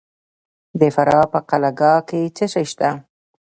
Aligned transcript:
د 0.79 0.81
فراه 0.95 1.25
په 1.33 1.39
قلعه 1.49 1.71
کاه 1.79 1.99
کې 2.07 2.21
څه 2.37 2.45
شی 2.53 2.65
شته؟ 2.71 2.89